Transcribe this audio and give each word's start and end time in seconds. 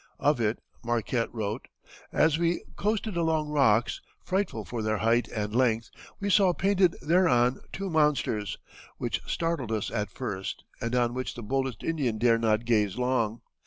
Of 0.17 0.41
it 0.41 0.61
Marquette 0.83 1.31
wrote: 1.31 1.67
"As 2.11 2.39
we 2.39 2.63
coasted 2.75 3.15
along 3.15 3.49
rocks, 3.49 4.01
frightful 4.23 4.65
for 4.65 4.81
their 4.81 4.97
height 4.97 5.27
and 5.27 5.55
length, 5.55 5.91
we 6.19 6.27
saw 6.31 6.53
painted 6.53 6.95
thereon 7.03 7.59
two 7.71 7.87
monsters, 7.87 8.57
which 8.97 9.21
startled 9.27 9.71
us 9.71 9.91
at 9.91 10.09
first, 10.09 10.63
and 10.81 10.95
on 10.95 11.13
which 11.13 11.35
the 11.35 11.43
boldest 11.43 11.83
Indian 11.83 12.17
dare 12.17 12.39
not 12.39 12.65
gaze 12.65 12.97
long. 12.97 13.41